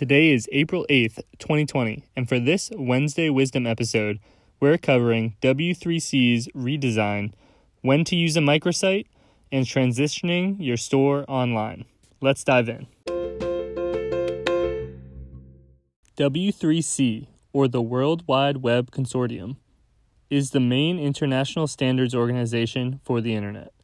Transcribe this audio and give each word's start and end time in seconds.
Today 0.00 0.32
is 0.32 0.48
April 0.50 0.86
8th, 0.88 1.20
2020, 1.40 2.04
and 2.16 2.26
for 2.26 2.40
this 2.40 2.70
Wednesday 2.74 3.28
Wisdom 3.28 3.66
episode, 3.66 4.18
we're 4.58 4.78
covering 4.78 5.36
W3C's 5.42 6.48
redesign, 6.56 7.34
when 7.82 8.04
to 8.04 8.16
use 8.16 8.34
a 8.34 8.40
microsite, 8.40 9.04
and 9.52 9.66
transitioning 9.66 10.56
your 10.58 10.78
store 10.78 11.26
online. 11.28 11.84
Let's 12.22 12.42
dive 12.42 12.70
in. 12.70 12.86
W3C, 16.16 17.26
or 17.52 17.68
the 17.68 17.82
World 17.82 18.26
Wide 18.26 18.62
Web 18.62 18.90
Consortium, 18.90 19.56
is 20.30 20.52
the 20.52 20.60
main 20.60 20.98
international 20.98 21.66
standards 21.66 22.14
organization 22.14 23.00
for 23.04 23.20
the 23.20 23.34
Internet. 23.34 23.74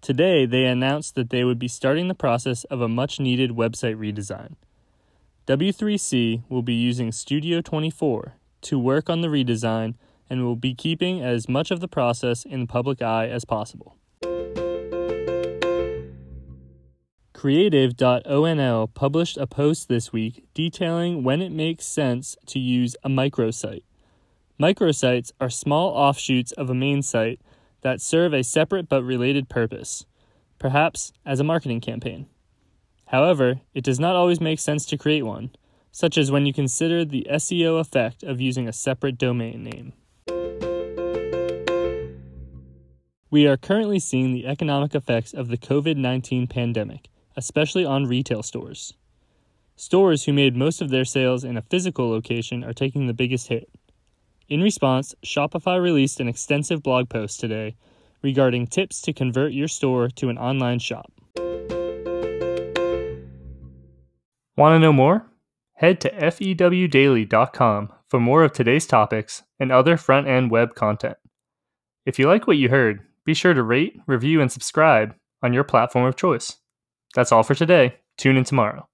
Today, 0.00 0.46
they 0.46 0.64
announced 0.64 1.14
that 1.16 1.28
they 1.28 1.44
would 1.44 1.58
be 1.58 1.68
starting 1.68 2.08
the 2.08 2.14
process 2.14 2.64
of 2.70 2.80
a 2.80 2.88
much 2.88 3.20
needed 3.20 3.50
website 3.50 3.96
redesign. 3.96 4.54
W3C 5.46 6.44
will 6.48 6.62
be 6.62 6.74
using 6.74 7.10
Studio 7.10 7.60
24 7.60 8.34
to 8.60 8.78
work 8.78 9.10
on 9.10 9.22
the 9.22 9.28
redesign 9.28 9.94
and 10.30 10.44
will 10.44 10.54
be 10.54 10.72
keeping 10.72 11.20
as 11.20 11.48
much 11.48 11.72
of 11.72 11.80
the 11.80 11.88
process 11.88 12.44
in 12.44 12.60
the 12.60 12.66
public 12.66 13.02
eye 13.02 13.26
as 13.26 13.44
possible. 13.44 13.96
Creative.onl 17.34 18.94
published 18.94 19.36
a 19.36 19.48
post 19.48 19.88
this 19.88 20.12
week 20.12 20.44
detailing 20.54 21.24
when 21.24 21.42
it 21.42 21.50
makes 21.50 21.86
sense 21.86 22.36
to 22.46 22.60
use 22.60 22.94
a 23.02 23.08
microsite. 23.08 23.82
Microsites 24.60 25.32
are 25.40 25.50
small 25.50 25.88
offshoots 25.88 26.52
of 26.52 26.70
a 26.70 26.74
main 26.74 27.02
site 27.02 27.40
that 27.80 28.00
serve 28.00 28.32
a 28.32 28.44
separate 28.44 28.88
but 28.88 29.02
related 29.02 29.48
purpose, 29.48 30.06
perhaps 30.60 31.12
as 31.26 31.40
a 31.40 31.44
marketing 31.44 31.80
campaign. 31.80 32.28
However, 33.12 33.60
it 33.74 33.84
does 33.84 34.00
not 34.00 34.16
always 34.16 34.40
make 34.40 34.58
sense 34.58 34.86
to 34.86 34.96
create 34.96 35.22
one, 35.22 35.50
such 35.90 36.16
as 36.16 36.30
when 36.30 36.46
you 36.46 36.54
consider 36.54 37.04
the 37.04 37.26
SEO 37.30 37.78
effect 37.78 38.22
of 38.22 38.40
using 38.40 38.66
a 38.66 38.72
separate 38.72 39.18
domain 39.18 39.62
name. 39.62 39.92
We 43.30 43.46
are 43.46 43.58
currently 43.58 43.98
seeing 43.98 44.32
the 44.32 44.46
economic 44.46 44.94
effects 44.94 45.34
of 45.34 45.48
the 45.48 45.58
COVID 45.58 45.96
19 45.96 46.46
pandemic, 46.46 47.10
especially 47.36 47.84
on 47.84 48.06
retail 48.06 48.42
stores. 48.42 48.94
Stores 49.76 50.24
who 50.24 50.32
made 50.32 50.56
most 50.56 50.80
of 50.80 50.88
their 50.88 51.04
sales 51.04 51.44
in 51.44 51.58
a 51.58 51.62
physical 51.62 52.08
location 52.08 52.64
are 52.64 52.72
taking 52.72 53.06
the 53.06 53.14
biggest 53.14 53.48
hit. 53.48 53.68
In 54.48 54.62
response, 54.62 55.14
Shopify 55.22 55.80
released 55.80 56.18
an 56.20 56.28
extensive 56.28 56.82
blog 56.82 57.10
post 57.10 57.40
today 57.40 57.76
regarding 58.22 58.68
tips 58.68 59.02
to 59.02 59.12
convert 59.12 59.52
your 59.52 59.68
store 59.68 60.08
to 60.08 60.30
an 60.30 60.38
online 60.38 60.78
shop. 60.78 61.11
Want 64.56 64.74
to 64.74 64.78
know 64.78 64.92
more? 64.92 65.26
Head 65.74 66.00
to 66.02 66.10
fewdaily.com 66.10 67.92
for 68.08 68.20
more 68.20 68.44
of 68.44 68.52
today's 68.52 68.86
topics 68.86 69.42
and 69.58 69.72
other 69.72 69.96
front 69.96 70.28
end 70.28 70.50
web 70.50 70.74
content. 70.74 71.16
If 72.04 72.18
you 72.18 72.26
like 72.26 72.46
what 72.46 72.58
you 72.58 72.68
heard, 72.68 73.00
be 73.24 73.34
sure 73.34 73.54
to 73.54 73.62
rate, 73.62 73.98
review, 74.06 74.40
and 74.40 74.52
subscribe 74.52 75.14
on 75.42 75.52
your 75.52 75.64
platform 75.64 76.04
of 76.04 76.16
choice. 76.16 76.56
That's 77.14 77.32
all 77.32 77.42
for 77.42 77.54
today. 77.54 77.96
Tune 78.18 78.36
in 78.36 78.44
tomorrow. 78.44 78.88